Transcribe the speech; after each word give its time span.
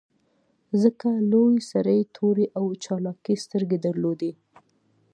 ځکه 0.81 1.09
لوی 1.31 1.55
سړي 1.71 1.99
تورې 2.15 2.45
او 2.59 2.65
چالاکې 2.83 3.33
سترګې 3.43 3.77
درلودې 3.85 4.31